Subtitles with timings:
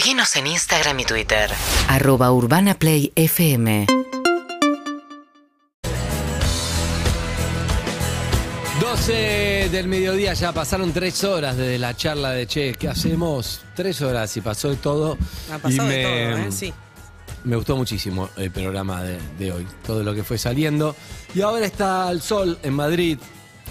[0.00, 1.50] Seguinos en Instagram y Twitter.
[1.86, 3.84] Arroba Urbana Play FM.
[8.80, 13.60] 12 del mediodía, ya pasaron tres horas desde la charla de Che, ¿qué hacemos?
[13.76, 15.18] Tres horas y pasó de todo.
[15.52, 16.52] Ha pasado y de todo, ¿eh?
[16.52, 16.72] Sí.
[17.44, 20.96] Me gustó muchísimo el programa de, de hoy, todo lo que fue saliendo.
[21.34, 23.18] Y ahora está el sol en Madrid,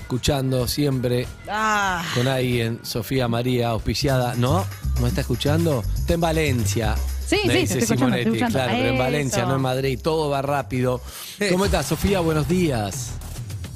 [0.10, 4.34] escuchando siempre Ah, con alguien, Sofía María, auspiciada.
[4.34, 4.66] ¿No?
[5.00, 5.84] ¿No está escuchando?
[5.96, 6.96] Está en Valencia.
[7.28, 8.98] Sí, me sí, dice estoy escuchando, Simonetti, estoy claro, pero en.
[8.98, 10.00] Valencia, no en Madrid.
[10.02, 11.00] Todo va rápido.
[11.52, 12.22] ¿Cómo estás, Sofía?
[12.22, 13.12] Buenos días.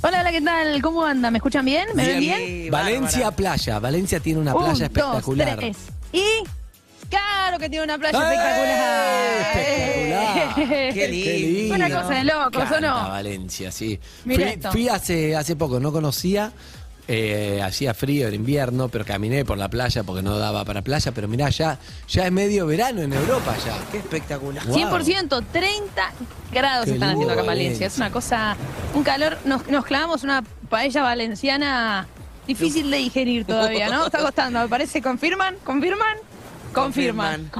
[0.01, 0.81] Hola, hola, ¿qué tal?
[0.81, 1.29] ¿Cómo anda?
[1.29, 1.89] ¿Me escuchan bien?
[1.93, 2.71] ¿Me ven bien?
[2.71, 3.29] Valencia.
[3.29, 3.77] Playa.
[3.77, 5.49] Valencia tiene una Un, playa espectacular.
[5.49, 5.77] Dos, tres.
[6.13, 6.23] Y
[7.17, 9.53] claro que tiene una playa ¡Eh!
[9.55, 9.57] espectacular.
[9.57, 10.93] Espectacular.
[10.93, 11.75] Qué lindo.
[11.75, 12.93] Una cosa de locos, ¿o no?
[13.09, 13.99] Valencia, sí.
[14.25, 14.71] Mira Fui, esto.
[14.71, 16.51] fui hace, hace poco, no conocía.
[17.07, 21.11] eh, hacía frío en invierno, pero caminé por la playa porque no daba para playa.
[21.11, 21.77] Pero mirá, ya,
[22.07, 23.73] ya es medio verano en Europa ya.
[23.91, 24.65] Qué espectacular.
[24.65, 24.77] Wow.
[24.77, 26.11] 100%, 30
[26.51, 27.87] grados Qué están haciendo acá en lindo, Valencia.
[27.87, 28.55] Es una cosa,
[28.93, 29.37] un calor.
[29.45, 32.07] Nos, nos clavamos una paella valenciana
[32.47, 34.05] difícil de digerir todavía, ¿no?
[34.05, 35.01] Está costando, me parece.
[35.01, 35.55] ¿Confirman?
[35.65, 36.17] ¿Confirman?
[36.73, 37.49] Confirman.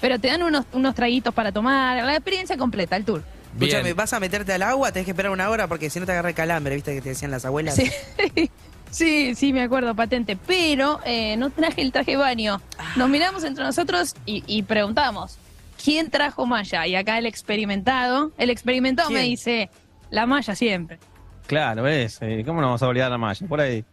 [0.00, 3.22] Pero te dan unos, unos traguitos para tomar, la experiencia completa, el tour.
[3.54, 6.12] Escúchame, vas a meterte al agua, tenés que esperar una hora porque si no te
[6.12, 7.74] agarra el calambre, ¿viste que te decían las abuelas?
[7.74, 7.90] Sí,
[8.90, 10.36] sí, sí, me acuerdo, patente.
[10.46, 12.60] Pero eh, no traje el traje de baño.
[12.96, 15.38] Nos miramos entre nosotros y, y preguntamos,
[15.82, 16.86] ¿quién trajo malla?
[16.86, 19.70] Y acá el experimentado, el experimentado me dice,
[20.10, 20.98] la malla siempre.
[21.46, 22.18] Claro, ¿ves?
[22.20, 23.46] Eh, ¿Cómo no vamos a olvidar la malla?
[23.46, 23.84] Por ahí.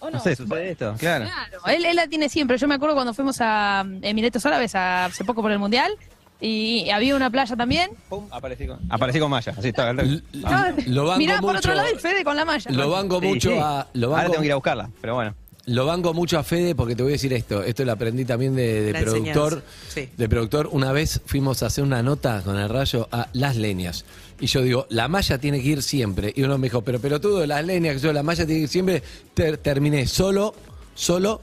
[0.00, 0.94] ¿O No sé, sucede esto.
[0.98, 1.24] Claro.
[1.24, 2.56] Claro, él, él la tiene siempre.
[2.58, 5.92] Yo me acuerdo cuando fuimos a mm, Emiratos Árabes a- hace poco por el Mundial
[6.40, 7.90] y había una playa también.
[8.08, 9.54] Pum, aparecí con, aparecí con malla.
[9.58, 9.92] Así está.
[9.92, 11.58] Lo banco Mirá por mucho.
[11.58, 12.70] otro lado el Fede con la malla.
[12.70, 13.58] Lo banco mucho sí.
[13.60, 13.86] a.
[13.94, 15.34] Lo Ahora banco, tengo que ir a buscarla, pero bueno.
[15.68, 17.62] Lo banco mucho a Fede porque te voy a decir esto.
[17.62, 19.62] Esto lo aprendí también de, de La productor.
[19.88, 20.08] sí.
[20.16, 20.68] De productor.
[20.72, 24.04] Una vez fuimos a hacer una nota con el rayo a Las Leñas.
[24.40, 26.32] Y yo digo, la malla tiene que ir siempre.
[26.36, 29.02] Y uno me dijo, pero pelotudo, las leñas, yo, la malla tiene que ir siempre.
[29.34, 30.54] Ter- terminé solo,
[30.98, 31.40] solo,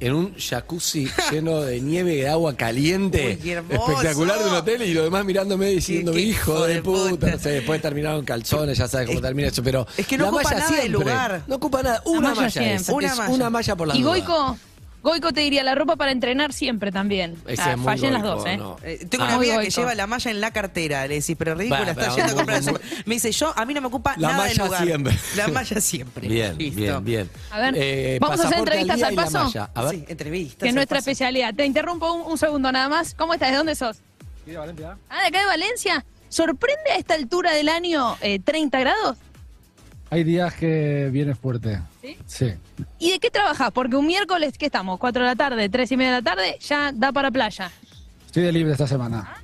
[0.00, 3.38] en un jacuzzi lleno de nieve y de agua caliente.
[3.42, 7.10] Uy, espectacular de un hotel y lo demás mirándome diciendo, Qué- qué hijo de puta.
[7.10, 7.30] puta.
[7.30, 9.62] No sé, después terminaron calzones, ya sabes cómo Es- termina eso.
[9.62, 10.98] Pero es que no la ocupa malla nada de siempre.
[11.04, 11.42] lugar.
[11.46, 12.02] No ocupa nada.
[12.04, 12.88] Una malla malla, es.
[12.90, 13.30] Una es malla.
[13.34, 14.58] una malla por la Y Goico,
[15.02, 17.36] Goico te diría la ropa para entrenar siempre también.
[17.46, 18.56] Ese Ah, es muy fallé en las dos, ¿eh?
[18.56, 18.76] no.
[18.82, 19.28] Eh, tengo Ah.
[19.28, 21.06] una amiga Muy que lleva la malla en la cartera.
[21.06, 22.62] Le decís, pero ridícula, Bah, está yendo a comprar.
[22.62, 24.64] muy- el super- Me dice, yo, a mí no me ocupa La nada del malla
[24.64, 24.84] lugar.
[24.84, 25.18] siempre.
[25.36, 26.28] La malla siempre.
[26.28, 26.80] Bien, Listo.
[26.80, 27.30] bien, bien.
[27.50, 29.52] A ver, Eh, ¿vamos a hacer entrevistas al paso?
[29.74, 29.90] A ver.
[29.94, 30.62] Sí, entrevistas.
[30.64, 31.10] Que es nuestra paso.
[31.10, 31.54] especialidad.
[31.54, 33.14] Te interrumpo un, un segundo nada más.
[33.14, 33.50] ¿Cómo estás?
[33.52, 33.98] ¿De dónde sos?
[34.48, 36.04] Ah, de acá de Valencia.
[36.30, 39.16] ¿Sorprende a esta altura del año eh, 30 grados?
[40.10, 41.80] Hay días que viene fuerte.
[42.00, 42.16] ¿Sí?
[42.26, 42.52] Sí.
[42.98, 43.70] ¿Y de qué trabajas?
[43.72, 44.98] Porque un miércoles, ¿qué estamos?
[44.98, 46.58] ¿4 de la tarde, 3 y media de la tarde?
[46.60, 47.70] Ya da para playa.
[48.26, 49.36] Estoy de libre esta semana.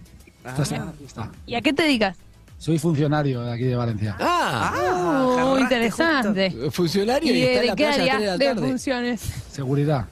[0.45, 0.65] Esta Ah.
[0.65, 1.31] semana aquí está.
[1.47, 2.17] ¿Y a qué te dedicas?
[2.59, 4.17] Soy funcionario de aquí de Valencia.
[4.19, 6.71] Ah, Ah, jarraste interesante.
[6.71, 8.69] funcionario ¿Y y, está de, en la qué playa a área 3 de la tarde.
[8.69, 9.21] funciones?
[9.51, 10.07] Seguridad.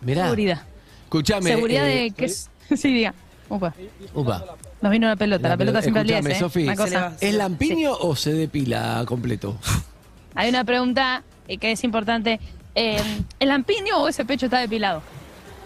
[0.00, 0.24] Mirá.
[0.24, 0.62] Seguridad.
[1.04, 1.50] Escuchame.
[1.50, 2.50] Seguridad eh, de que es...
[2.76, 3.14] Sí, diga.
[3.48, 3.72] Upa.
[4.14, 4.44] Upa.
[4.82, 5.48] Nos vino la pelota.
[5.48, 6.40] La, pelota siempre al día, Escuchame, ¿eh?
[6.40, 7.16] Sofi, Una cosa.
[7.20, 9.56] ¿Es lampiño o se depila completo?
[10.34, 12.40] Hay una pregunta eh, que es importante.
[12.74, 13.00] Eh,
[13.38, 15.02] ¿El lampiño o ese pecho está depilado?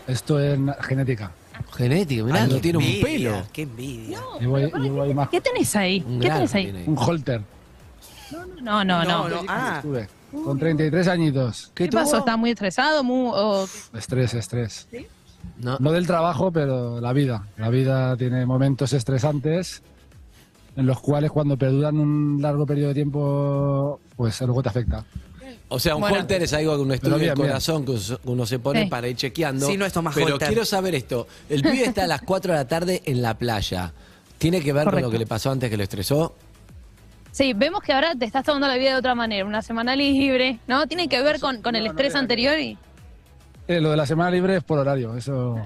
[0.06, 1.32] Esto es genética.
[1.75, 3.43] Genético, mirá, no qué tiene un pelo.
[3.53, 4.21] Qué envidia.
[5.15, 5.28] Más.
[5.31, 6.05] ¿Qué tenés ahí?
[6.06, 6.84] Un ¿Qué tenés ahí?
[6.87, 7.41] Un holter.
[8.60, 9.05] No, no, no.
[9.05, 9.43] No, no.
[9.49, 10.09] Ah, Estuve
[10.44, 11.71] con 33 añitos.
[11.75, 12.03] ¿Qué tuvo?
[12.03, 12.19] pasó?
[12.19, 13.03] ¿Está muy estresado?
[13.03, 14.87] Muy, o- Estrés, estrés.
[15.59, 15.77] No.
[15.81, 17.47] No del trabajo, pero la vida.
[17.57, 19.83] La vida tiene momentos estresantes
[20.77, 25.05] en los cuales cuando perduran un largo periodo de tiempo, pues luego te afecta.
[25.69, 26.19] O sea, un Bueno.
[26.19, 27.49] holter es algo que uno estudia bien, el bien.
[27.49, 28.89] corazón, que uno se pone Sí.
[28.89, 29.67] para ir chequeando.
[29.67, 30.49] Sí, no es Tomás Pero Holter.
[30.49, 31.27] quiero saber esto.
[31.49, 33.93] El pibe está a las 4 de la tarde en la playa.
[34.39, 36.35] ¿Tiene que ver con lo que le pasó antes que lo estresó?
[37.33, 40.59] Sí, vemos que ahora te estás tomando la vida de otra manera, una semana libre,
[40.69, 40.87] ¿no?
[40.87, 42.79] Tiene que ver con, con el estrés anterior y...
[43.69, 45.16] Eh, lo de la semana libre es por horario.
[45.16, 45.58] Eso.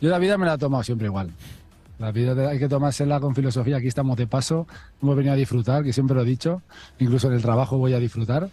[0.00, 1.30] Yo la vida me la he tomado siempre igual.
[1.98, 3.76] La vida hay que tomársela con filosofía.
[3.76, 4.66] Aquí estamos de paso.
[5.02, 6.62] Hemos venido a disfrutar, que siempre lo he dicho.
[6.98, 8.48] Incluso en el trabajo voy a disfrutar.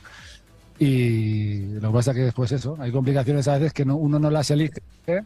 [0.80, 4.20] Y lo que pasa es que después eso, hay complicaciones a veces que no- uno
[4.20, 5.24] no las elige, te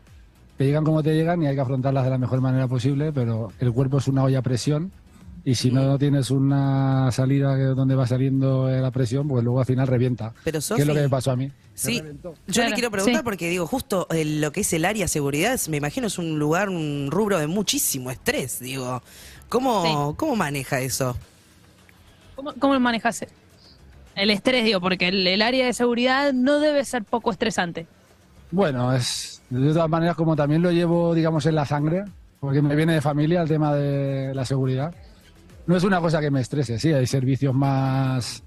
[0.65, 3.73] llegan como te llegan y hay que afrontarlas de la mejor manera posible, pero el
[3.73, 4.91] cuerpo es una olla a presión
[5.43, 9.87] y si no tienes una salida donde va saliendo la presión, pues luego al final
[9.87, 10.33] revienta.
[10.43, 11.45] Pero, ¿Qué es lo que me pasó a mí?
[11.45, 13.23] Me Sí, yo Claro, le quiero preguntar sí.
[13.23, 16.37] porque digo, justo eh, lo que es el área seguridad, es- me imagino es un
[16.37, 19.01] lugar, un rubro de muchísimo estrés, digo.
[19.49, 21.17] ¿Cómo, ¿cómo maneja eso?
[22.35, 23.25] ¿Cómo, cómo manejas
[24.15, 24.63] el estrés?
[24.63, 27.87] Digo, porque el, el área de seguridad no debe ser poco estresante.
[28.51, 32.05] Bueno, es de todas maneras como también lo llevo, digamos, en la sangre,
[32.39, 34.93] porque me viene de familia el tema de la seguridad.
[35.67, 38.43] No es una cosa que me estrese, sí, hay servicios más,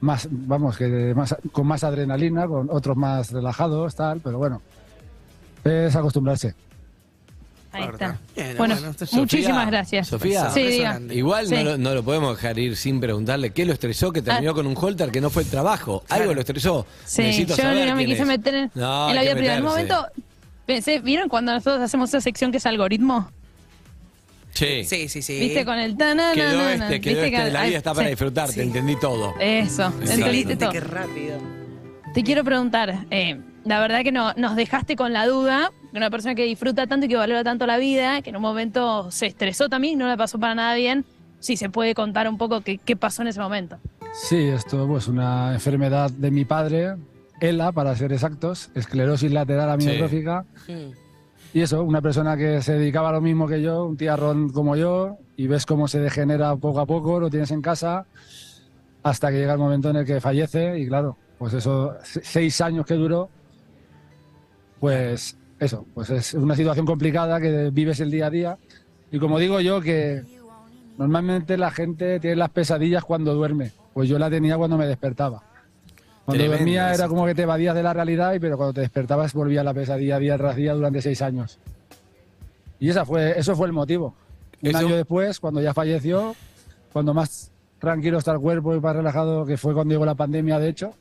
[0.00, 4.62] más vamos, que más, con más adrenalina, con otros más relajados, tal, pero bueno,
[5.64, 6.54] es acostumbrarse.
[7.72, 8.16] Ahí está.
[8.36, 8.76] Bien, Bueno,
[9.12, 10.06] muchísimas gracias.
[10.06, 10.48] Sofía.
[10.50, 10.80] Sí.
[11.10, 11.56] Igual Sí.
[11.56, 14.54] no, lo, no lo podemos dejar ir sin preguntarle qué lo estresó que terminó Ah.
[14.54, 16.04] con un holter que no fue el trabajo.
[16.08, 16.86] Algo lo estresó.
[17.04, 18.28] Sí, Necesito yo saber no me quise es.
[18.28, 19.56] meter en, No, en la vida privada.
[19.58, 20.06] En un momento
[20.66, 23.28] pensé, ¿vieron cuando nosotros hacemos esa sección que es algoritmo?
[24.54, 24.84] Sí.
[24.84, 25.40] Sí, sí, sí.
[25.40, 25.64] ¿Viste?
[25.64, 26.32] Con el tanana.
[26.32, 28.10] Quedó este, quedó ¿Viste este, que- la ay, vida está para sí.
[28.10, 29.34] disfrutar, te entendí todo.
[29.40, 30.12] Eso, Sí.
[30.14, 30.70] entendiste todo.
[30.70, 31.38] Qué rápido.
[32.14, 36.10] Te quiero preguntar, eh, la verdad que no, nos dejaste con la duda, de una
[36.10, 39.26] persona que disfruta tanto y que valora tanto la vida, que en un momento se
[39.26, 41.04] estresó también, no la pasó para nada bien,
[41.40, 43.78] si se puede contar un poco qué, qué pasó en ese momento.
[44.12, 46.94] Sí, esto pues una enfermedad de mi padre,
[47.40, 50.44] ELA para ser exactos, esclerosis lateral amiotrófica.
[50.68, 51.03] Mm.
[51.54, 54.74] Y eso, una persona que se dedicaba a lo mismo que yo, un tiarrón como
[54.74, 58.06] yo, y ves cómo se degenera poco a poco, lo tienes en casa,
[59.04, 62.60] hasta que llega el momento en el que fallece, y claro, pues eso, se- seis
[62.60, 63.30] años que duró,
[64.80, 68.58] pues eso, pues es una situación complicada que vives el día a día.
[69.12, 70.24] Y como digo yo, que
[70.98, 75.42] normalmente la gente tiene las pesadillas cuando duerme, pues yo la tenía cuando me despertaba.
[76.24, 78.80] Cuando Tremendo dormía era como que te evadías de la realidad, y pero cuando te
[78.80, 81.58] despertabas volvía la pesadilla día tras día durante seis años.
[82.80, 84.14] Y esa fue, eso fue el motivo.
[84.62, 86.34] Un Eso- año después, cuando ya falleció,
[86.92, 90.58] cuando más tranquilo está el cuerpo y más relajado, que fue cuando llegó la pandemia,
[90.58, 90.94] de hecho,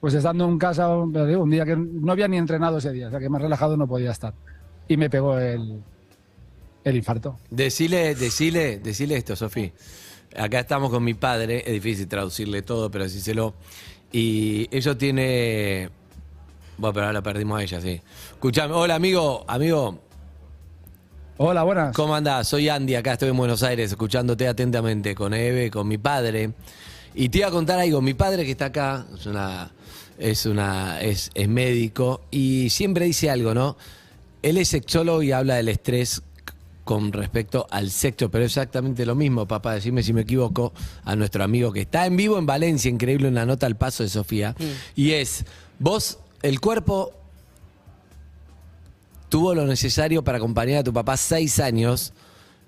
[0.00, 3.10] pues estando en casa un, un día que no había ni entrenado ese día, o
[3.10, 4.34] sea que más relajado no podía estar.
[4.86, 5.80] Y me pegó el,
[6.84, 7.38] el infarto.
[7.50, 9.72] Decile, decile, decile esto, Sofi.
[10.36, 13.54] Acá estamos con mi padre, es difícil traducirle todo, pero decíselo.
[14.14, 15.90] Y eso tiene.
[16.78, 18.00] Bueno, pero ahora la perdimos a ella, sí.
[18.30, 19.98] Escuchame, hola amigo, amigo,
[21.36, 21.96] Hola, buenas.
[21.96, 22.46] ¿cómo andás?
[22.46, 26.52] Soy Andy, acá estoy en Buenos Aires, escuchándote atentamente con Eve, con mi padre.
[27.16, 29.72] Y te iba a contar algo, mi padre que está acá, es una.
[30.16, 31.00] Es una.
[31.00, 33.76] es, es médico, y siempre dice algo, ¿no?
[34.42, 36.22] Él es sexólogo y habla del estrés
[36.84, 40.72] con respecto al sexo, pero exactamente lo mismo, papá, decime si me equivoco,
[41.04, 44.10] a nuestro amigo que está en vivo en Valencia, increíble una nota al paso de
[44.10, 44.54] Sofía,
[44.94, 45.44] y es,
[45.78, 47.12] vos, el cuerpo
[49.30, 52.12] tuvo lo necesario para acompañar a tu papá seis años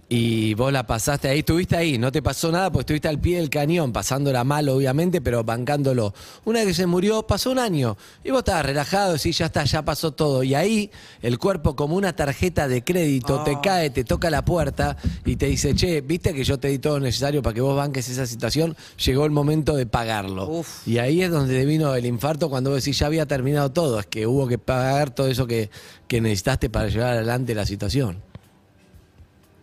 [0.08, 3.38] y vos la pasaste ahí, estuviste ahí, no te pasó nada porque estuviste al pie
[3.38, 6.14] del cañón, pasándola mal obviamente, pero bancándolo.
[6.44, 9.64] Una vez que se murió, pasó un año y vos estabas relajado, sí, ya está,
[9.64, 10.44] ya pasó todo.
[10.44, 10.91] Y ahí
[11.23, 15.47] el cuerpo como una tarjeta de crédito te cae, te toca la puerta y te
[15.47, 18.26] dice, che, viste que yo te di todo lo necesario para que vos banques esa
[18.26, 20.49] situación, llegó el momento de pagarlo.
[20.49, 20.87] Uf.
[20.87, 24.06] Y ahí es donde vino el infarto cuando vos decís, ya había terminado todo, es
[24.06, 25.69] que hubo que pagar todo eso que,
[26.06, 28.23] que necesitaste para llevar adelante la situación.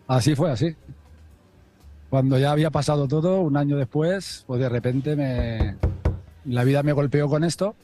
[0.07, 0.75] Así fue, así.
[2.09, 5.75] Cuando ya había pasado todo, un año después, pues de repente me,
[6.45, 7.75] la vida me golpeó con esto.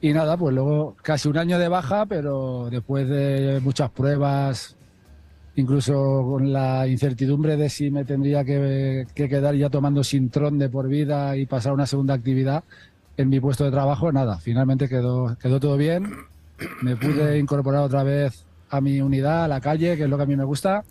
[0.00, 4.76] Y nada, pues luego casi un año de baja, pero después de muchas pruebas,
[5.56, 10.68] incluso con la incertidumbre de si me tendría que, que quedar ya tomando sintrón de
[10.68, 12.62] por vida y pasar una segunda actividad
[13.16, 16.12] en mi puesto de trabajo, nada, finalmente quedó, quedó todo bien.
[16.82, 20.22] Me pude incorporar otra vez a mi unidad, a la calle, que es lo que
[20.22, 20.84] a mí me gusta.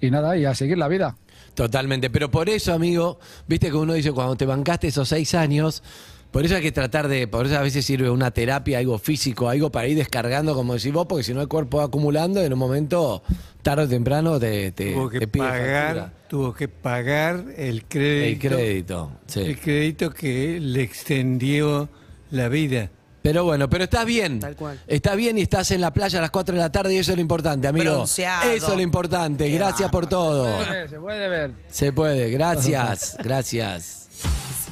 [0.00, 1.16] Y nada, y a seguir la vida.
[1.54, 5.82] Totalmente, pero por eso, amigo, viste que uno dice cuando te bancaste esos seis años,
[6.30, 9.48] por eso hay que tratar de, por eso a veces sirve una terapia, algo físico,
[9.48, 12.44] algo para ir descargando, como decís vos, porque si no el cuerpo va acumulando y
[12.44, 13.22] en un momento,
[13.62, 16.12] tarde o temprano, te, te, tuvo que te pide pagar, factura.
[16.28, 19.12] tuvo que pagar el crédito, el crédito.
[19.26, 19.40] sí.
[19.40, 21.88] el crédito que le extendió
[22.30, 22.90] la vida.
[23.26, 24.38] Pero bueno, pero estás bien.
[24.38, 24.80] Tal cual.
[24.86, 27.10] Estás bien y estás en la playa a las 4 de la tarde y eso
[27.10, 27.92] es lo importante, amigo.
[27.92, 28.52] Bronceado.
[28.52, 29.50] Eso es lo importante.
[29.50, 30.46] Qué Gracias por todo.
[30.88, 31.50] Se puede ver.
[31.68, 34.06] Se puede, gracias, gracias.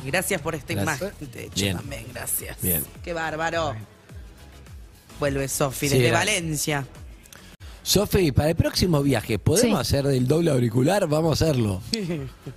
[0.06, 1.00] Gracias por esta Gracias.
[1.00, 1.30] imagen.
[1.32, 1.76] De hecho, Bien.
[1.78, 2.56] también, gracias.
[2.62, 2.84] Bien.
[3.02, 3.75] Qué bárbaro.
[5.18, 6.87] Vuelve Sofi Sí, desde Valencia.
[7.87, 9.95] Sofi, para el próximo viaje, ¿podemos Sí.
[9.95, 11.07] hacer del doble auricular?
[11.07, 11.83] Vamos a hacerlo.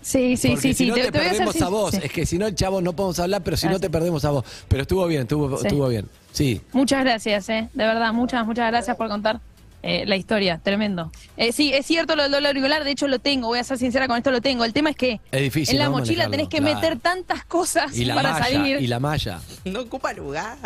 [0.02, 0.88] Sí, sí, Porque sí, si sí.
[0.88, 1.92] no te, voy a hacer perdemos a vos.
[1.92, 2.00] sí.
[2.02, 4.32] Es que si no, el chavo, no podemos hablar, pero si no te perdemos a
[4.32, 4.46] vos.
[4.70, 5.68] Pero estuvo bien, estuvo, Sí.
[5.68, 6.08] estuvo bien.
[6.32, 6.62] Sí.
[6.72, 7.68] Muchas gracias, eh.
[7.74, 9.42] de verdad, muchas, muchas gracias por contar
[9.84, 11.12] eh, la historia, tremendo.
[11.36, 13.78] Eh, sí, es cierto lo del doble auricular, de hecho lo tengo, voy a ser
[13.78, 14.64] sincera con esto, lo tengo.
[14.66, 15.92] El tema es que Es difícil, en la ¿no?
[15.92, 16.76] mochila Manejarlo, tenés que claro.
[16.76, 18.82] meter tantas cosas Y la para malla, salir.
[18.82, 19.40] y la malla.
[19.66, 20.58] No ocupa lugar.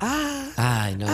[0.00, 1.13] Ah, Ay, no, era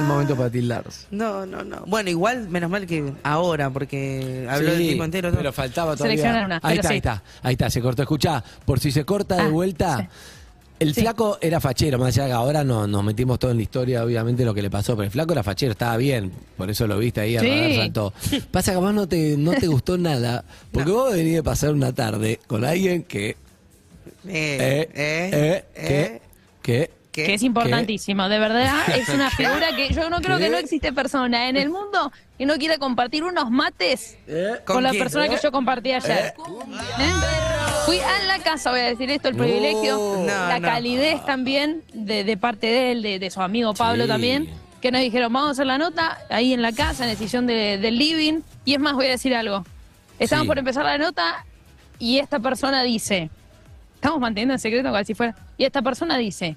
[0.00, 1.06] mal momento para tildarse.
[1.10, 1.84] no, no, no.
[1.86, 5.30] Bueno, igual, menos mal que ahora, porque habló Sí, del tipo entero.
[5.30, 5.36] ¿no?
[5.38, 6.16] Pero faltaba todavía.
[6.16, 6.92] Seleccionar una, ahí pero está, sí.
[6.92, 8.02] ahí está, ahí está, se cortó.
[8.02, 10.06] Escuchá, por si se corta de Ah, vuelta, sí.
[10.80, 11.02] El Sí.
[11.02, 14.44] flaco era fachero, más allá que ahora no, nos metimos todo en la historia, obviamente,
[14.44, 17.20] lo que le pasó, pero el flaco era fachero, estaba bien, por eso lo viste
[17.20, 17.76] ahí, a Sí.
[17.76, 18.12] saltó.
[18.50, 21.92] Pasa que vos no te, no te gustó nada, porque vos venís de pasar una
[21.94, 23.36] tarde con alguien que...
[24.26, 26.20] Eh, Eh, eh,
[26.62, 26.80] que...
[26.88, 27.24] que ¿Qué?
[27.26, 28.74] Que es importantísimo, de verdad.
[28.96, 32.44] Es una figura que yo no creo que no existe persona en el mundo que
[32.44, 34.18] no quiera compartir unos mates
[34.66, 36.34] con, ¿Con la persona que yo compartí ayer.
[36.98, 37.12] ¿Eh?
[37.86, 40.66] Fui a la casa, voy a decir esto, el privilegio, No, la no.
[40.66, 44.08] calidez también de, de parte de él, de, de su amigo Pablo Sí.
[44.08, 44.48] también,
[44.80, 47.46] que nos dijeron, vamos a hacer la nota ahí en la casa, en el sillón
[47.46, 48.40] de- del living.
[48.64, 49.64] Y es más, voy a decir algo.
[50.18, 50.48] Estamos Sí.
[50.48, 51.44] por empezar la nota
[52.00, 53.30] y esta persona dice,
[53.94, 56.56] estamos manteniendo en secreto como si fuera, y esta persona dice,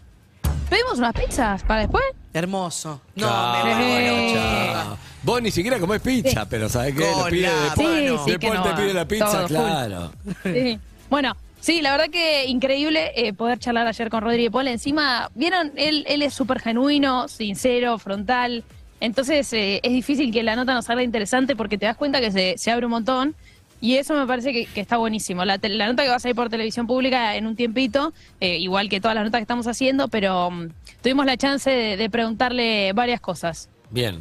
[0.69, 2.03] ¿pedimos unas pizzas para después?
[2.33, 3.01] Hermoso.
[3.15, 4.97] No, Chao, me chao.
[5.23, 7.01] Vos ni siquiera comés pizza, pero ¿sabés qué?
[7.09, 9.41] Lo Con pide la después, Sí, sí, después que no te pide la pizza, Todo
[9.47, 9.47] full.
[9.57, 10.11] claro.
[10.43, 10.79] Sí.
[11.09, 14.67] Bueno, sí, la verdad que increíble eh, poder charlar ayer con Rodrigo Paul.
[14.67, 18.63] Encima, vieron, él, él es súper genuino, sincero, frontal.
[18.99, 22.31] Entonces eh, es difícil que la nota nos salga interesante porque te das cuenta que
[22.31, 23.35] se, se abre un montón.
[23.79, 25.45] Y eso me parece que, que está buenísimo.
[25.45, 28.57] La, te- la nota que va a salir por televisión pública en un tiempito, eh,
[28.57, 30.69] igual que todas las notas que estamos haciendo, pero mm,
[31.03, 33.69] tuvimos la chance de, de preguntarle varias cosas.
[33.91, 34.19] Bien,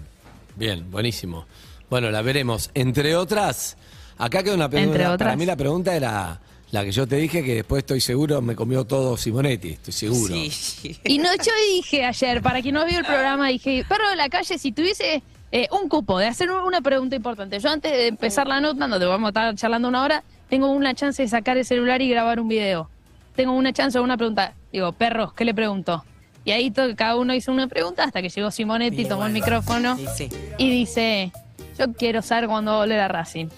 [0.56, 1.46] bien, buenísimo.
[1.88, 2.70] Bueno, la veremos.
[2.74, 3.76] Entre otras,
[4.18, 4.90] acá queda una pregunta.
[4.92, 5.36] Entre Para otras.
[5.38, 6.40] mí la pregunta era
[6.72, 10.34] la que yo te dije que después estoy seguro me comió todo Simonetti, estoy seguro.
[10.50, 10.98] Sí.
[11.04, 14.28] Y no, yo dije ayer, para quien no vio el programa, dije, perro de la
[14.28, 15.22] calle, si tuviese
[15.52, 19.06] eh, un cupo de hacer una pregunta importante, yo antes de empezar la nota, donde
[19.06, 22.40] vamos a estar charlando una hora, tengo una chance de sacar el celular y grabar
[22.40, 22.88] un video.
[23.34, 24.54] Tengo una chance de una pregunta.
[24.72, 26.04] Digo, perros, ¿qué le pregunto?
[26.44, 29.96] Y ahí to- cada uno hizo una pregunta hasta que llegó Simonetti, tomó el micrófono
[29.96, 30.28] Sí, sí.
[30.58, 31.32] y dice,
[31.78, 33.48] yo quiero saber cuándo volver a Racing.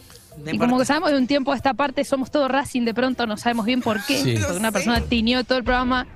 [0.50, 3.26] Y como que sabemos de un tiempo a esta parte, somos todos Racing, de pronto
[3.26, 4.36] no sabemos bien por qué, Sí.
[4.40, 6.06] porque una persona tiñó todo el programa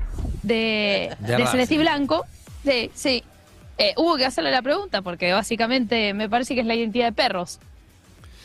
[0.43, 1.47] de, De.
[1.47, 2.25] Celeste Blanco.
[2.65, 3.25] Sí, sí.
[3.79, 7.13] Eh, hubo que hacerle la pregunta, porque básicamente me parece que es la identidad de
[7.13, 7.59] perros.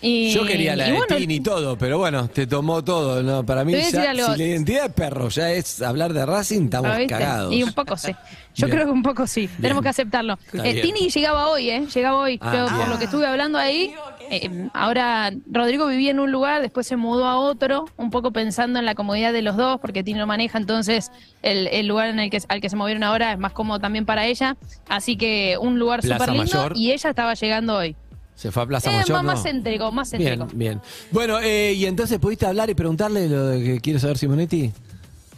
[0.02, 3.24] Y, Yo quería la y de bueno, Tini y todo, pero bueno, te tomó todo.
[3.24, 6.92] No, para mí, ya, si la identidad de perro ya es hablar de Racing, estamos
[6.92, 7.14] ¿lo viste?
[7.14, 7.54] cagados.
[7.54, 8.12] Y un poco sí.
[8.54, 8.76] Yo Bien.
[8.76, 9.50] creo que un poco sí.
[9.62, 10.38] Tenemos que aceptarlo.
[10.54, 10.82] Eh.
[10.82, 11.86] Tini llegaba hoy, ¿eh?
[11.94, 12.40] Llegaba hoy.
[12.42, 13.94] Ah, Yo, por lo que estuve hablando ahí,
[14.30, 18.80] eh, ahora Rodrigo vivía en un lugar, después se mudó a otro, un poco pensando
[18.80, 21.12] en la comodidad de los dos, porque Tini lo maneja, entonces
[21.44, 24.06] el, el lugar en el que, al que se movieron ahora es más cómodo también
[24.06, 24.58] para ella.
[24.90, 27.96] Así que un lugar súper lindo y ella estaba llegando hoy.
[28.38, 29.32] Se fue a Plaza Eh, Mayor, más, ¿no?
[29.34, 30.46] más céntrico, más céntrico.
[30.46, 30.82] Bien, bien.
[31.12, 34.72] Bueno, eh, ¿y entonces pudiste hablar y preguntarle lo de que quiere saber Simonetti?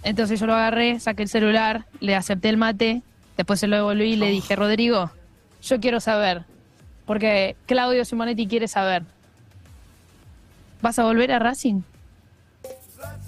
[0.04, 3.02] Entonces yo lo agarré, saqué el celular, le acepté el mate,
[3.38, 5.10] después se lo devolví y le dije, Rodrigo,
[5.64, 6.44] yo quiero saber,
[7.06, 9.04] porque Claudio Simonetti quiere saber.
[10.82, 11.82] ¿Vas a volver a Racing?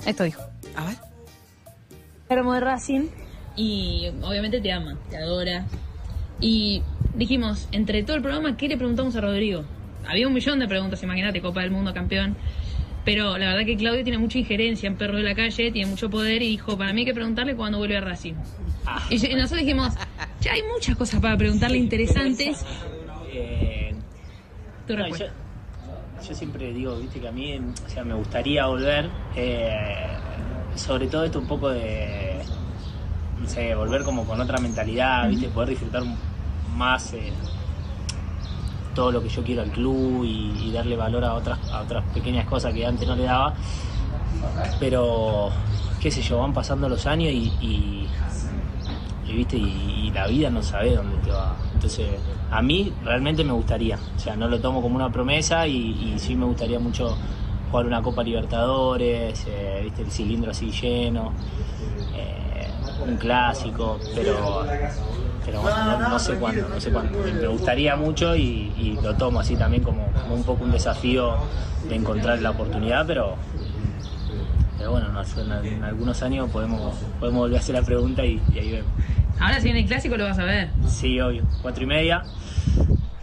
[0.05, 0.41] Esto dijo.
[0.75, 0.97] A ver.
[2.29, 3.07] Hermo de Racing
[3.55, 5.65] y obviamente te ama, te adora.
[6.41, 6.81] Y
[7.15, 9.63] dijimos, entre todo el programa, ¿qué le preguntamos a Rodrigo?
[10.07, 12.35] Había un millón de preguntas, imagínate, Copa del Mundo, campeón.
[13.03, 16.09] Pero la verdad que Claudio tiene mucha injerencia en Perro de la Calle, tiene mucho
[16.09, 18.33] poder y dijo, para mí hay que preguntarle cuándo vuelve a Racing.
[19.09, 19.93] Y, y nosotros dijimos,
[20.39, 22.63] ya hay muchas cosas para preguntarle interesantes.
[23.33, 23.95] Eh,
[24.87, 25.25] Tu no, yo,
[26.27, 29.75] yo siempre digo, viste, que a mí o sea, me gustaría volver, eh,
[30.75, 32.39] sobre todo esto un poco de,
[33.39, 36.03] no sé, volver como con otra mentalidad, viste, poder disfrutar
[36.75, 37.31] más eh,
[38.93, 42.45] todo lo que yo quiero al club y, darle valor a otras, a otras pequeñas
[42.45, 43.53] cosas que antes no le daba.
[44.79, 45.49] Pero,
[45.99, 48.07] qué sé yo, van pasando los años y,
[49.27, 52.05] viste y, la vida no sabe dónde te va entonces
[52.51, 56.19] a mí realmente me gustaría o sea no lo tomo como una promesa y, y
[56.19, 57.15] sí me gustaría mucho
[57.71, 61.31] jugar una Copa Libertadores eh, viste el cilindro así lleno
[62.13, 62.67] eh,
[63.07, 64.65] un clásico pero
[65.45, 69.15] pero bueno no, no sé cuándo no sé cuándo me gustaría mucho y, y lo
[69.15, 71.35] tomo así también como, como un poco un desafío
[71.87, 73.35] de encontrar la oportunidad pero
[74.77, 78.41] pero bueno, no en, en algunos años podemos, podemos volver a hacer la pregunta y,
[78.51, 78.91] y ahí vemos.
[79.39, 80.69] Ahora si viene el clásico lo vas a ver.
[80.87, 81.43] Sí, obvio.
[81.61, 82.23] Cuatro y media.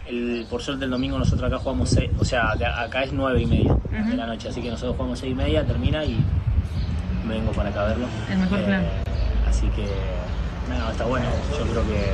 [0.07, 3.45] El, por suerte el domingo nosotros acá jugamos seis, o sea, acá es nueve y
[3.45, 6.17] media de la noche, así que nosotros jugamos seis y media, termina y
[7.27, 8.07] me vengo para acá a verlo.
[8.31, 8.83] El mejor plan.
[9.47, 9.85] Así que,
[10.77, 11.25] no, está bueno.
[11.57, 12.13] Yo creo que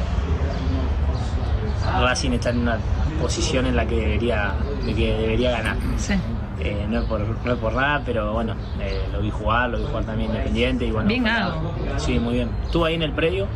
[2.02, 2.78] Racing está en una
[3.22, 4.54] posición en la que debería,
[4.86, 5.78] de que debería ganar.
[5.98, 6.14] Sí.
[6.60, 9.78] Eh, no, es por, no es por nada, pero bueno, eh, lo vi jugar, lo
[9.80, 11.08] vi jugar también independiente y bueno.
[11.08, 11.74] Bien ganado.
[11.98, 12.50] Sí, muy bien.
[12.64, 13.48] Estuve ahí en el predio,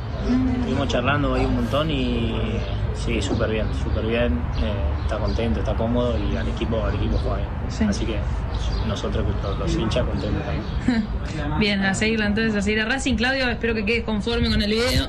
[0.60, 2.36] estuvimos charlando ahí un montón y
[3.06, 4.34] sí, súper bien, súper bien.
[4.62, 7.50] eh, está contento, está cómodo y al equipo, al equipo juega bien.
[7.70, 7.84] Sí.
[7.86, 8.20] Así que
[8.88, 11.06] nosotros, los, los hinchas, contentos también.
[11.60, 13.16] Bien, a seguirla entonces, a seguir a Racing.
[13.16, 15.08] Claudio, espero que quedes conforme con el video.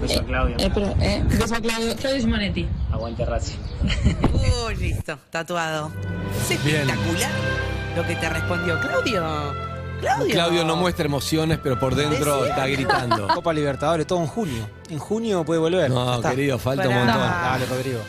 [0.00, 0.56] Beso a Claudio.
[0.58, 1.96] Eh, espero, eh, beso a Claudio.
[1.96, 2.66] Claudio Simonetti.
[2.90, 3.58] Aguante Racing.
[4.66, 5.90] Uy, listo, tatuado.
[6.50, 6.80] Es Bien.
[6.80, 7.30] espectacular
[7.96, 9.71] lo que te respondió Claudio.
[10.02, 10.34] Claudio.
[10.34, 13.28] Claudio no muestra emociones, pero por dentro está gritando.
[13.34, 14.68] Copa Libertadores, todo en junio.
[14.90, 15.90] En junio puede volver.
[15.90, 16.30] No, está.
[16.30, 17.04] querido, falta un Pará.
[17.06, 17.22] montón.
[17.30, 18.00] Dale, Rodrigo.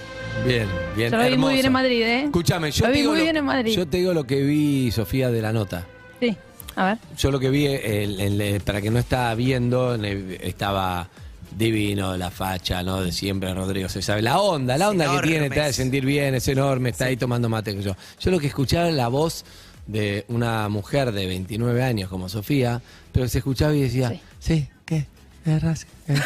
[0.46, 1.12] Bien, bien.
[1.12, 2.24] Yo lo vi muy bien en Madrid, ¿eh?
[2.26, 3.76] Escúchame, yo Lo te, vi digo muy lo, bien en Madrid.
[3.76, 5.86] yo te digo lo que vi, Sofía, de la nota.
[6.20, 6.36] Sí,
[6.76, 6.98] a ver.
[7.18, 11.08] Yo lo que vi, el- el- el- para que no estaba viendo, estaba
[11.56, 13.02] divino la facha, ¿no?
[13.04, 14.24] De siempre, Rodrigo, se sabe.
[14.24, 15.30] La onda, la Es onda que enorme.
[15.32, 17.96] tiene, te da de sentir bien, es enorme, está ahí tomando mate que yo.
[18.20, 19.46] Yo lo que escuchaba era la voz
[19.88, 24.22] de una mujer de 29 años como Sofía, pero se escuchaba y decía, Sí.
[24.40, 25.06] sí, ¿qué?
[25.46, 25.60] ¿Eh?
[26.06, 26.24] No,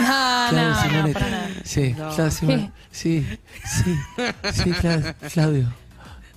[0.49, 1.13] Claudio no, no, Simonetti.
[1.13, 1.49] para nada.
[1.63, 2.09] Sí, No.
[2.15, 2.71] Claudio Simonetti.
[2.91, 3.25] Sí,
[3.65, 3.95] sí,
[4.53, 5.73] sí, Cla- Claudio.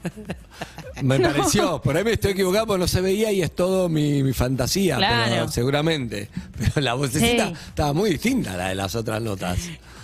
[1.03, 4.23] Me pareció, por ahí me estoy equivocado porque no se veía y es todo mi,
[4.23, 5.25] mi fantasía, Claro.
[5.31, 6.29] pero seguramente.
[6.59, 7.55] Pero la vocecita Sí.
[7.69, 9.59] estaba muy distinta a la de las otras notas.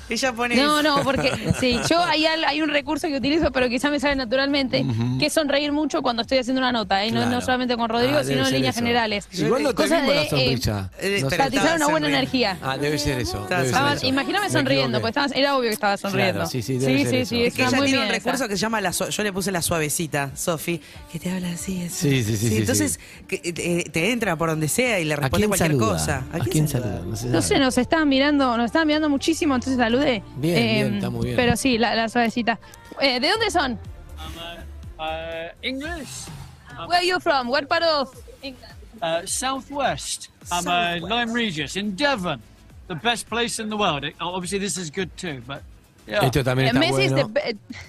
[0.08, 0.56] Ella pone.
[0.56, 4.14] No, no, porque sí, yo hay, hay un recurso que utilizo, pero quizá me sale
[4.16, 4.84] naturalmente,
[5.18, 7.10] que es sonreír mucho cuando estoy haciendo una nota, ¿eh?
[7.10, 7.30] no, Claro.
[7.36, 8.84] no solamente con Rodrigo, Ah, sino en líneas eso.
[8.84, 9.28] generales.
[9.32, 10.90] Igual no te Cosa vimos la de, eh, sonrisa.
[11.00, 12.06] eh, No una buena sonriendo.
[12.08, 12.58] energía.
[12.62, 13.42] Ah, debe ser eso.
[13.42, 14.06] Estaba debe ser Estaba- eso.
[14.06, 16.32] imagíname Me sonriendo, estabas- era obvio que estaba sonriendo.
[16.34, 17.28] Claro, sí, sí, debe sí, ser sí, eso.
[17.30, 18.24] sí, Es que está ella muy tiene bien un esa.
[18.30, 21.82] recurso que se llama la yo le puse la suavecita, Sofi, que te habla así,
[21.84, 22.10] así.
[22.10, 25.16] Sí, sí, sí, sí, entonces que, eh, te entra por donde sea y le ¿A
[25.16, 25.86] responde cualquier saluda?
[25.92, 26.22] cosa.
[26.32, 27.02] ¿A quién saluda?
[27.26, 30.22] No sé, nos estaban mirando, nos estaban mirando muchísimo, entonces saludé.
[30.36, 31.36] Bien, bien, está muy bien.
[31.36, 32.58] Pero sí, la, la suavecita.
[33.00, 33.78] Eh, ¿De dónde son?
[34.98, 36.26] Uh, English,
[36.88, 37.48] Where are you from?
[37.48, 38.72] What part of England?
[39.02, 40.28] uh, Southwest.
[40.50, 42.40] I'm uh, Lyme Regis in Devon,
[42.88, 44.04] the best place in the world.
[44.04, 45.62] It- obviously, this is good too, but
[46.06, 46.24] yeah.
[46.24, 47.28] Esto también Uh, está Messi is the, bueno.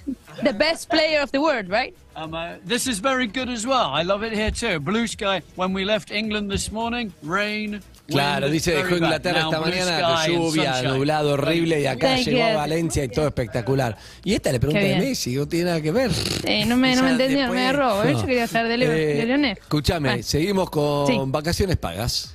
[0.05, 1.93] be- the best player of the world, right?
[2.17, 3.89] Um, uh, this is very good as well.
[3.93, 4.79] I love it here too.
[4.79, 5.41] Blue sky.
[5.55, 7.81] When we left England this morning, rain.
[8.07, 8.95] Claro, dice, dejó.
[8.95, 12.53] Inglaterra esta mañana, and lluvia, nublado, horrible, y acá Thank llegó a.
[12.55, 13.97] Valencia y todo espectacular.
[14.23, 15.09] Y esta le pregunta Qué de bien.
[15.09, 16.11] Messi, no tiene nada que ver.
[16.45, 18.03] Eh, no me, no me Ya entendió, después- me agarró.
[18.05, 18.13] ¿eh?
[18.13, 18.21] No.
[18.21, 19.57] Yo quería saber de, Leo- Eh, de Leonel.
[19.59, 20.23] Escúchame, Bueno.
[20.23, 21.19] seguimos con Sí.
[21.25, 22.33] vacaciones pagas.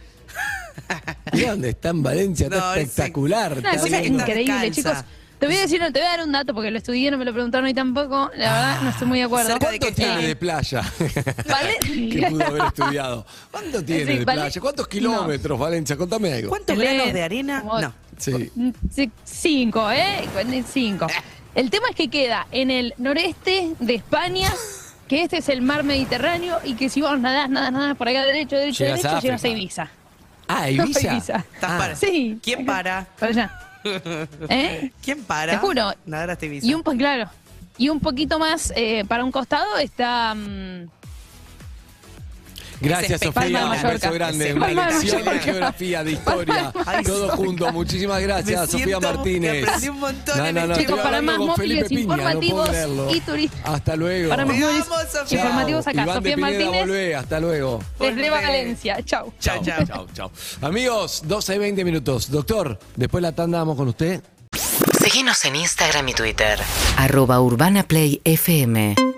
[1.32, 3.52] Mira dónde está en Valencia, está No, es- espectacular.
[3.58, 4.22] Está lindo.
[4.22, 4.98] increíble, chicos.
[5.42, 7.24] Te voy a decir, te voy a dar un dato porque lo estudié, no me
[7.24, 8.30] lo preguntaron hoy tampoco.
[8.36, 9.54] La verdad, no estoy muy de acuerdo.
[9.54, 10.82] De ¿Cuánto tiene de playa?
[11.48, 11.78] ¿Vale?
[11.82, 13.26] que pudo haber estudiado.
[13.50, 14.60] ¿Cuánto tiene Sí, de vale- playa?
[14.60, 15.96] ¿Cuántos kilómetros, Valencia?
[15.96, 16.48] Contame algo.
[16.50, 17.60] ¿Cuántos granos de arena?
[17.64, 17.92] No.
[18.18, 18.52] Sí.
[19.24, 20.28] Cinco, ¿eh?
[20.72, 21.08] Cinco.
[21.56, 24.48] El tema es que queda en el noreste de España,
[25.08, 28.24] que este es el mar Mediterráneo, y que si vos nadás, nadás, nadás por acá
[28.24, 29.48] derecho, derecho, Llegas a derecho, llegas a.
[29.48, 29.88] Ibiza.
[30.46, 31.12] Ah, Ibiza.
[31.14, 31.36] Ibiza.
[31.52, 31.78] Estás Ah.
[31.78, 31.96] para.
[31.96, 32.38] Sí.
[32.40, 33.08] ¿Quién para?
[33.18, 33.58] Para allá.
[33.84, 34.90] ¿Eh?
[35.02, 35.52] ¿Quién para?
[35.52, 35.92] Te juro.
[36.06, 36.66] Nadar Ibiza.
[36.66, 37.30] Y un claro.
[37.78, 40.34] Y un poquito más eh, para un costado está.
[40.34, 40.88] mm,
[42.82, 43.66] Gracias, Sofía.
[43.66, 44.54] Un beso grande.
[44.54, 46.72] Una lección de geografía, de historia.
[47.04, 47.72] Todo junto.
[47.72, 49.64] Muchísimas Me gracias, Sofía Martínez.
[49.66, 52.68] aprendí un montón No, no, no, este Chicos, para hablando más móviles Piña, no informativos
[52.68, 53.14] creerlo.
[53.14, 53.60] y turistas.
[53.64, 54.28] Hasta luego.
[54.28, 54.86] Para más móviles
[55.30, 56.02] informativos acá.
[56.02, 57.14] Iván Sofía Martínez, volvé.
[57.14, 57.78] Hasta luego.
[57.98, 58.30] desde.
[58.30, 59.02] Valencia.
[59.04, 59.32] Chau.
[59.38, 59.84] Chao, chao.
[59.84, 60.30] Chao, chao.
[60.60, 62.30] Amigos, 12 y 20 minutos.
[62.30, 64.22] Doctor, después la tanda vamos con usted.
[65.00, 66.58] Seguinos en Instagram y Twitter.
[66.96, 69.11] Arroba Urbana Play FM